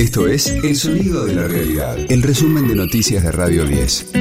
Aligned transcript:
Esto 0.00 0.26
es 0.26 0.46
El 0.46 0.76
Sonido 0.76 1.26
de 1.26 1.34
la 1.34 1.46
Realidad, 1.46 1.94
el 2.08 2.22
resumen 2.22 2.66
de 2.66 2.74
noticias 2.74 3.22
de 3.22 3.32
Radio 3.32 3.66
10. 3.66 4.12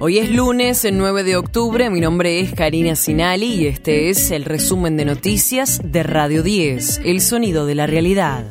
Hoy 0.00 0.18
es 0.18 0.28
lunes, 0.28 0.84
el 0.84 0.98
9 0.98 1.22
de 1.22 1.36
octubre. 1.36 1.88
Mi 1.88 2.00
nombre 2.00 2.40
es 2.40 2.52
Karina 2.52 2.96
Sinali 2.96 3.46
y 3.46 3.66
este 3.68 4.10
es 4.10 4.32
el 4.32 4.44
resumen 4.44 4.96
de 4.96 5.04
noticias 5.04 5.80
de 5.84 6.02
Radio 6.02 6.42
10, 6.42 7.02
El 7.04 7.20
Sonido 7.20 7.64
de 7.64 7.76
la 7.76 7.86
Realidad. 7.86 8.44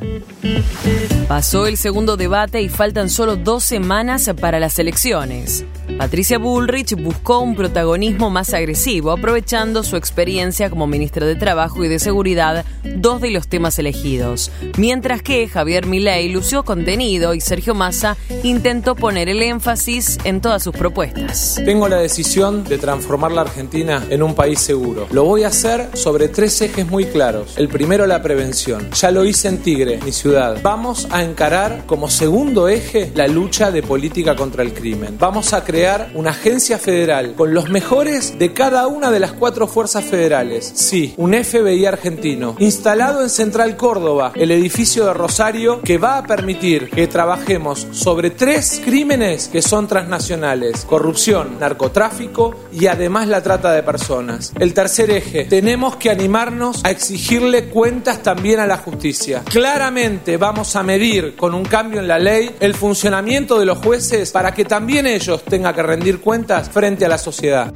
Pasó 1.28 1.68
el 1.68 1.76
segundo 1.76 2.16
debate 2.16 2.62
y 2.62 2.70
faltan 2.70 3.10
solo 3.10 3.36
dos 3.36 3.66
semanas 3.66 4.32
para 4.40 4.62
las 4.62 4.80
elecciones. 4.80 5.66
Patricia 5.96 6.38
Bullrich 6.38 6.96
buscó 6.96 7.40
un 7.40 7.56
protagonismo 7.56 8.30
más 8.30 8.54
agresivo, 8.54 9.12
aprovechando 9.12 9.84
su 9.84 9.96
experiencia 9.96 10.70
como 10.70 10.86
ministra 10.86 11.26
de 11.26 11.36
Trabajo 11.36 11.84
y 11.84 11.88
de 11.88 11.98
Seguridad, 11.98 12.66
dos 12.84 13.22
de 13.22 13.32
los 13.32 13.48
temas 13.48 13.80
elegidos. 13.80 14.52
Mientras 14.78 15.22
que 15.22 15.48
Javier 15.48 15.88
Milei 15.88 16.30
lució 16.30 16.64
contenido 16.64 17.34
y 17.34 17.42
Sergio 17.42 17.74
Massa 17.74 18.18
intentó 18.44 18.96
poner 18.96 19.30
el 19.30 19.42
énfasis 19.42 20.20
en 20.24 20.42
todas 20.42 20.62
sus 20.62 20.76
propuestas. 20.76 21.60
Tengo 21.66 21.88
la 21.88 21.98
decisión 21.98 22.64
de 22.64 22.78
transformar 22.78 23.32
la 23.32 23.42
Argentina 23.42 24.06
en 24.10 24.22
un 24.22 24.36
país 24.36 24.60
seguro. 24.60 25.08
Lo 25.12 25.24
voy 25.24 25.44
a 25.44 25.48
hacer 25.48 25.90
sobre 25.94 26.28
tres 26.28 26.62
ejes 26.62 26.88
muy 26.88 27.06
claros. 27.06 27.58
El 27.58 27.70
primero, 27.70 28.06
la 28.06 28.22
prevención. 28.22 28.92
Ya 28.92 29.10
lo 29.10 29.26
hice 29.26 29.48
en 29.48 29.60
Tigre, 29.60 30.00
mi 30.04 30.12
ciudad. 30.12 30.60
Vamos 30.62 31.08
a 31.12 31.24
encarar 31.24 31.86
como 31.88 32.10
segundo 32.10 32.68
eje 32.68 33.12
la 33.16 33.28
lucha 33.28 33.72
de 33.72 33.82
política 33.82 34.36
contra 34.36 34.64
el 34.64 34.74
crimen. 34.74 35.18
Vamos 35.18 35.54
a 35.54 35.64
crear 35.64 35.77
una 36.16 36.32
agencia 36.32 36.80
federal 36.80 37.36
con 37.36 37.54
los 37.54 37.70
mejores 37.70 38.40
de 38.40 38.52
cada 38.52 38.88
una 38.88 39.12
de 39.12 39.20
las 39.20 39.34
cuatro 39.34 39.68
fuerzas 39.68 40.04
federales. 40.04 40.72
Sí, 40.74 41.14
un 41.18 41.36
FBI 41.36 41.86
argentino, 41.86 42.56
instalado 42.58 43.22
en 43.22 43.30
Central 43.30 43.78
Córdoba, 43.78 44.32
el 44.34 44.50
edificio 44.50 45.06
de 45.06 45.14
Rosario, 45.14 45.82
que 45.84 46.00
va 46.00 46.18
a 46.18 46.24
permitir 46.26 46.90
que 46.90 47.06
trabajemos 47.06 47.86
sobre 47.92 48.32
tres 48.32 48.82
crímenes 48.84 49.50
que 49.50 49.62
son 49.62 49.88
transnacionales, 49.88 50.84
corrupción, 50.84 51.60
narcotráfico 51.60 52.56
y 52.72 52.88
además 52.88 53.28
la 53.28 53.44
trata 53.44 53.72
de 53.72 53.84
personas. 53.84 54.54
El 54.60 54.74
tercer 54.74 55.12
eje, 55.12 55.46
tenemos 55.46 55.98
que 55.98 56.10
animarnos 56.10 56.84
a 56.86 56.90
exigirle 56.90 57.66
cuentas 57.66 58.24
también 58.24 58.60
a 58.60 58.66
la 58.66 58.78
justicia. 58.78 59.44
Claramente 59.46 60.38
vamos 60.38 60.76
a 60.76 60.82
medir 60.82 61.36
con 61.36 61.54
un 61.54 61.66
cambio 61.66 62.00
en 62.00 62.08
la 62.08 62.18
ley 62.18 62.56
el 62.62 62.74
funcionamiento 62.74 63.60
de 63.60 63.68
los 63.68 63.78
jueces 63.78 64.32
para 64.32 64.56
que 64.56 64.66
también 64.66 65.06
ellos 65.06 65.44
tengan 65.44 65.67
que 65.74 65.84
rendir 65.84 66.20
cuentas 66.22 66.70
frente 66.70 67.06
a 67.06 67.10
la 67.10 67.18
sociedad. 67.18 67.72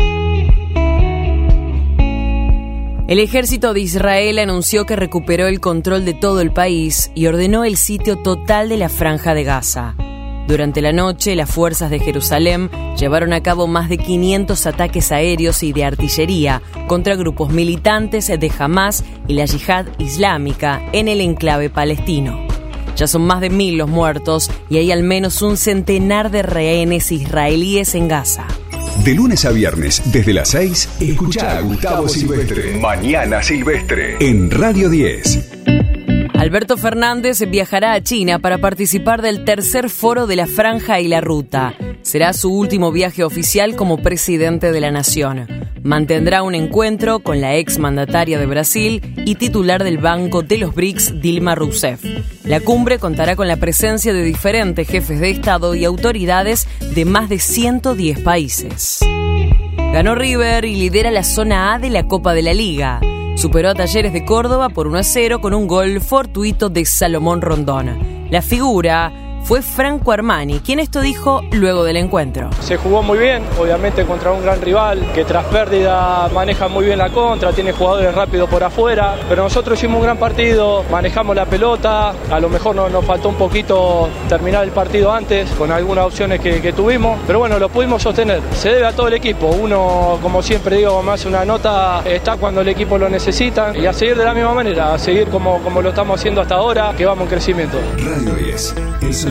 El 3.08 3.20
ejército 3.20 3.74
de 3.74 3.82
Israel 3.82 4.40
anunció 4.40 4.86
que 4.86 4.96
recuperó 4.96 5.48
el 5.48 5.60
control 5.60 6.06
de 6.06 6.14
todo 6.14 6.40
el 6.40 6.54
país 6.54 7.12
y 7.14 7.28
ordenó 7.28 7.66
el 7.66 7.76
sitio 7.76 8.18
total 8.18 8.70
de 8.70 8.78
la 8.78 8.88
franja 8.88 9.34
de 9.34 9.44
Gaza. 9.44 9.96
Durante 10.48 10.82
la 10.82 10.94
noche, 10.94 11.36
las 11.36 11.50
fuerzas 11.50 11.90
de 11.90 12.00
Jerusalén 12.00 12.70
llevaron 12.98 13.34
a 13.34 13.44
cabo 13.44 13.68
más 13.68 13.90
de 13.90 13.98
500 13.98 14.66
ataques 14.66 15.12
aéreos 15.12 15.62
y 15.64 15.74
de 15.74 15.86
artillería 15.86 16.62
contra 16.88 17.16
grupos 17.16 17.52
militantes 17.52 18.28
de 18.28 18.52
Hamas 18.58 19.04
y 19.28 19.34
la 19.34 19.46
yihad 19.46 19.86
islámica 19.98 20.82
en 20.94 21.08
el 21.08 21.22
enclave 21.22 21.70
palestino. 21.70 22.51
Ya 23.02 23.08
son 23.08 23.24
más 23.24 23.42
de 23.42 23.50
mil 23.50 23.80
los 23.80 23.90
muertos 23.90 24.52
y 24.70 24.78
hay 24.78 24.92
al 24.92 25.02
menos 25.02 25.42
un 25.42 25.58
centenar 25.58 26.30
de 26.30 26.44
rehenes 26.44 27.12
israelíes 27.12 27.96
en 27.96 28.08
Gaza. 28.08 28.46
De 29.04 29.16
lunes 29.16 29.44
a 29.46 29.50
viernes, 29.50 30.04
desde 30.12 30.34
las 30.34 30.50
6, 30.50 30.90
escucha 31.00 31.58
a 31.58 31.62
Gustavo 31.62 32.08
Silvestre. 32.08 32.78
Mañana 32.80 33.42
Silvestre. 33.42 34.18
En 34.20 34.52
Radio 34.52 34.88
10. 34.88 35.50
Alberto 36.36 36.78
Fernández 36.78 37.40
viajará 37.50 37.94
a 37.94 38.04
China 38.04 38.38
para 38.38 38.60
participar 38.60 39.24
del 39.24 39.46
tercer 39.46 39.90
foro 39.90 40.28
de 40.28 40.36
la 40.36 40.46
Franja 40.46 41.00
y 41.00 41.08
la 41.08 41.22
Ruta. 41.22 41.74
Será 42.04 42.34
su 42.34 42.52
último 42.52 42.92
viaje 42.92 43.24
oficial 43.24 43.76
como 43.76 43.98
presidente 43.98 44.72
de 44.72 44.82
la 44.82 44.92
nación. 44.92 45.48
Mantendrá 45.84 46.44
un 46.44 46.56
encuentro 46.56 47.20
con 47.20 47.42
la 47.42 47.56
ex 47.56 47.78
mandataria 47.78 48.40
de 48.40 48.46
Brasil 48.46 49.02
y 49.26 49.36
titular 49.36 49.84
del 49.84 49.98
Banco 49.98 50.42
de 50.42 50.58
los 50.58 50.74
BRICS, 50.74 51.22
Dilma 51.22 51.56
Rousseff. 51.56 52.04
La 52.44 52.60
cumbre 52.60 53.00
contará 53.00 53.36
con 53.36 53.48
la 53.48 53.58
presencia 53.58 54.14
de 54.14 54.24
diferentes 54.24 54.88
jefes 54.88 55.20
de 55.20 55.30
Estado 55.30 55.76
y 55.76 55.86
autoridades 55.86 56.68
de 56.94 57.06
más 57.06 57.30
de 57.30 57.40
110 57.40 58.20
países. 58.20 59.00
Ganó 59.94 60.16
River 60.16 60.66
y 60.66 60.76
lidera 60.76 61.12
la 61.12 61.24
zona 61.24 61.74
A 61.74 61.80
de 61.80 61.90
la 61.90 62.08
Copa 62.08 62.34
de 62.34 62.42
la 62.42 62.54
Liga. 62.54 63.00
Superó 63.36 63.70
a 63.70 63.76
Talleres 63.76 64.14
de 64.14 64.26
Córdoba 64.26 64.70
por 64.70 64.88
1 64.88 64.98
a 64.98 65.04
0 65.04 65.42
con 65.42 65.54
un 65.54 65.68
gol 65.68 66.02
fortuito 66.02 66.70
de 66.70 66.86
Salomón 66.86 67.42
Rondón. 67.42 68.28
La 68.30 68.42
figura 68.42 69.31
fue 69.44 69.62
Franco 69.62 70.12
Armani, 70.12 70.60
quien 70.60 70.80
esto 70.80 71.02
dijo 71.02 71.42
luego 71.52 71.84
del 71.84 71.98
encuentro. 71.98 72.50
Se 72.62 72.78
jugó 72.78 73.04
muy 73.04 73.18
bien, 73.18 73.44
obviamente 73.60 74.06
contra 74.06 74.32
un 74.32 74.42
gran 74.42 74.62
rival 74.62 75.12
que 75.14 75.26
tras 75.26 75.46
pérdida 75.46 76.30
maneja 76.34 76.68
muy 76.68 76.86
bien 76.86 76.98
la 76.98 77.10
contra, 77.10 77.52
tiene 77.52 77.72
jugadores 77.72 78.14
rápidos 78.14 78.50
por 78.50 78.64
afuera, 78.64 79.16
pero 79.28 79.44
nosotros 79.44 79.78
hicimos 79.78 79.98
un 79.98 80.04
gran 80.04 80.18
partido, 80.18 80.84
manejamos 80.92 81.36
la 81.36 81.46
pelota, 81.46 82.14
a 82.30 82.40
lo 82.40 82.50
mejor 82.50 82.76
nos, 82.76 83.06
faltó 83.06 83.30
un 83.30 83.36
poquito 83.36 84.10
terminar 84.30 84.64
el 84.64 84.72
partido 84.72 85.12
antes 85.12 85.50
con 85.52 85.72
algunas 85.72 86.06
opciones 86.06 86.40
que, 86.40 86.72
tuvimos, 86.72 87.20
pero 87.28 87.40
bueno, 87.40 87.60
lo 87.60 87.68
pudimos 87.70 88.02
sostener. 88.02 88.40
Se 88.54 88.70
debe 88.70 88.86
a 88.86 88.94
todo 88.94 89.08
el 89.08 89.14
equipo, 89.14 89.48
uno 89.48 90.20
como 90.22 90.42
siempre 90.42 90.78
digo, 90.78 91.02
más 91.04 91.26
una 91.26 91.44
nota 91.44 92.02
está 92.06 92.38
cuando 92.38 92.62
el 92.62 92.68
equipo 92.70 92.98
lo 92.98 93.10
necesita 93.10 93.76
y 93.76 93.86
a 93.86 93.94
seguir 93.94 94.16
de 94.16 94.24
la 94.24 94.34
misma 94.34 94.54
manera, 94.54 94.94
a 94.94 94.98
seguir 94.98 95.28
como, 95.28 95.62
como 95.64 95.82
lo 95.82 95.90
estamos 95.90 96.20
haciendo 96.20 96.42
hasta 96.42 96.56
ahora, 96.56 96.94
que 96.98 97.06
vamos 97.06 97.24
en 97.24 97.30
crecimiento. 97.30 97.78
Radio 97.98 98.34
10, 98.36 98.76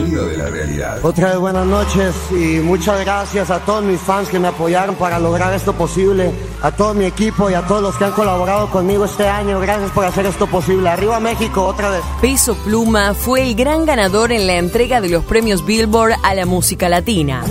de 0.09 0.37
la 0.37 0.47
realidad. 0.47 0.99
Otra 1.03 1.29
vez 1.29 1.37
buenas 1.37 1.65
noches 1.65 2.15
y 2.31 2.59
muchas 2.59 2.99
gracias 3.01 3.49
a 3.51 3.59
todos 3.59 3.83
mis 3.83 3.99
fans 3.99 4.29
que 4.29 4.39
me 4.39 4.47
apoyaron 4.47 4.95
para 4.95 5.19
lograr 5.19 5.53
esto 5.53 5.73
posible, 5.73 6.31
a 6.61 6.71
todo 6.71 6.93
mi 6.93 7.05
equipo 7.05 7.49
y 7.49 7.53
a 7.53 7.61
todos 7.61 7.81
los 7.81 7.95
que 7.95 8.05
han 8.05 8.11
colaborado 8.11 8.69
conmigo 8.69 9.05
este 9.05 9.27
año. 9.27 9.59
Gracias 9.59 9.91
por 9.91 10.05
hacer 10.05 10.25
esto 10.25 10.47
posible. 10.47 10.89
Arriba 10.89 11.19
México, 11.19 11.65
otra 11.65 11.89
vez. 11.89 12.01
Peso 12.21 12.55
Pluma 12.55 13.13
fue 13.13 13.43
el 13.43 13.55
gran 13.55 13.85
ganador 13.85 14.31
en 14.31 14.47
la 14.47 14.57
entrega 14.57 15.01
de 15.01 15.09
los 15.09 15.23
premios 15.23 15.65
Billboard 15.65 16.13
a 16.23 16.33
la 16.33 16.45
música 16.45 16.89
latina. 16.89 17.43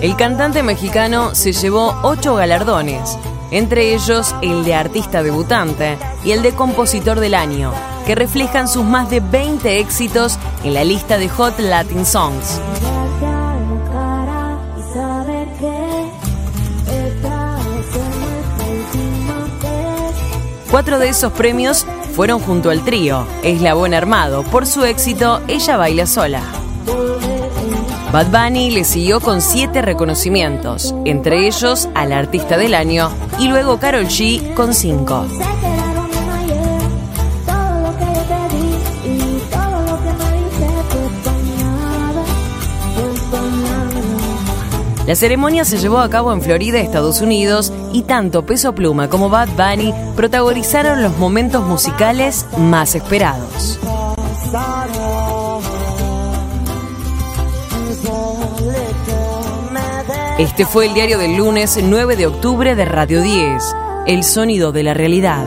El 0.00 0.16
cantante 0.16 0.62
mexicano 0.62 1.34
se 1.34 1.52
llevó 1.52 1.94
ocho 2.02 2.34
galardones, 2.34 3.16
entre 3.50 3.94
ellos 3.94 4.34
el 4.42 4.64
de 4.64 4.74
artista 4.74 5.22
debutante 5.22 5.96
y 6.24 6.32
el 6.32 6.42
de 6.42 6.52
compositor 6.52 7.20
del 7.20 7.34
año, 7.34 7.72
que 8.06 8.14
reflejan 8.14 8.68
sus 8.68 8.84
más 8.84 9.10
de 9.10 9.20
20 9.20 9.78
éxitos 9.78 10.38
en 10.64 10.74
la 10.74 10.84
lista 10.84 11.18
de 11.18 11.28
Hot 11.28 11.58
Latin 11.58 12.04
Songs. 12.04 12.60
Cuatro 20.70 20.98
de 20.98 21.10
esos 21.10 21.32
premios 21.32 21.86
fueron 22.14 22.40
junto 22.40 22.70
al 22.70 22.82
trío 22.82 23.26
Eslabón 23.42 23.92
Armado 23.92 24.42
por 24.44 24.66
su 24.66 24.84
éxito 24.84 25.42
Ella 25.46 25.76
Baila 25.76 26.06
Sola. 26.06 26.42
Bad 28.12 28.26
Bunny 28.30 28.70
le 28.70 28.84
siguió 28.84 29.20
con 29.20 29.40
siete 29.40 29.80
reconocimientos, 29.80 30.94
entre 31.04 31.46
ellos 31.46 31.88
al 31.94 32.12
Artista 32.12 32.58
del 32.58 32.74
Año 32.74 33.10
y 33.38 33.48
luego 33.48 33.78
Carol 33.78 34.06
G 34.06 34.54
con 34.54 34.74
cinco. 34.74 35.26
La 45.06 45.16
ceremonia 45.16 45.64
se 45.64 45.78
llevó 45.78 45.98
a 45.98 46.08
cabo 46.08 46.32
en 46.32 46.40
Florida, 46.42 46.78
Estados 46.78 47.20
Unidos, 47.20 47.72
y 47.92 48.02
tanto 48.02 48.46
Peso 48.46 48.72
Pluma 48.72 49.08
como 49.08 49.28
Bad 49.28 49.48
Bunny 49.56 49.92
protagonizaron 50.14 51.02
los 51.02 51.18
momentos 51.18 51.64
musicales 51.66 52.46
más 52.56 52.94
esperados. 52.94 53.80
Este 60.38 60.66
fue 60.66 60.86
el 60.86 60.94
diario 60.94 61.18
del 61.18 61.36
lunes 61.36 61.78
9 61.82 62.16
de 62.16 62.26
octubre 62.26 62.74
de 62.76 62.84
Radio 62.84 63.22
10, 63.22 63.62
El 64.06 64.22
sonido 64.22 64.70
de 64.70 64.82
la 64.84 64.94
realidad. 64.94 65.46